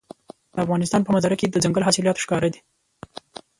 [0.55, 2.59] د افغانستان په منظره کې دځنګل حاصلات ښکاره دي.